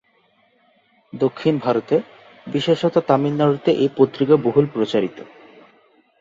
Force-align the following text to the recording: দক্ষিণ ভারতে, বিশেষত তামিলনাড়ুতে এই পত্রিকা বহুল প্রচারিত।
দক্ষিণ 1.13 1.55
ভারতে, 1.57 1.95
বিশেষত 2.47 2.95
তামিলনাড়ুতে 3.07 3.71
এই 3.73 3.89
পত্রিকা 3.97 4.35
বহুল 4.37 4.65
প্রচারিত। 4.73 5.17